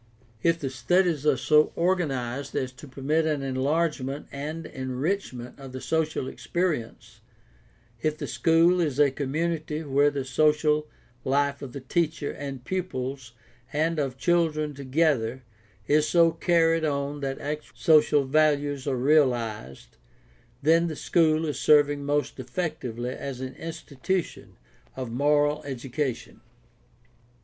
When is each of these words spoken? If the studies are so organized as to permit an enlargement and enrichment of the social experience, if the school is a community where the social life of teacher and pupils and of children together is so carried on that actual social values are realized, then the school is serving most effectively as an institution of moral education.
If 0.41 0.57
the 0.59 0.71
studies 0.71 1.27
are 1.27 1.37
so 1.37 1.71
organized 1.75 2.55
as 2.55 2.71
to 2.71 2.87
permit 2.87 3.27
an 3.27 3.43
enlargement 3.43 4.25
and 4.31 4.65
enrichment 4.65 5.59
of 5.59 5.73
the 5.73 5.79
social 5.79 6.27
experience, 6.27 7.21
if 8.01 8.17
the 8.17 8.25
school 8.25 8.79
is 8.81 8.97
a 8.99 9.11
community 9.11 9.83
where 9.83 10.09
the 10.09 10.25
social 10.25 10.87
life 11.23 11.61
of 11.61 11.87
teacher 11.87 12.31
and 12.31 12.65
pupils 12.65 13.33
and 13.71 13.99
of 13.99 14.17
children 14.17 14.73
together 14.73 15.43
is 15.85 16.07
so 16.09 16.31
carried 16.31 16.83
on 16.83 17.19
that 17.19 17.37
actual 17.37 17.75
social 17.77 18.23
values 18.25 18.87
are 18.87 18.97
realized, 18.97 19.97
then 20.63 20.87
the 20.87 20.95
school 20.95 21.45
is 21.45 21.59
serving 21.59 22.03
most 22.03 22.39
effectively 22.39 23.11
as 23.11 23.39
an 23.39 23.53
institution 23.53 24.55
of 24.95 25.11
moral 25.11 25.61
education. 25.63 26.41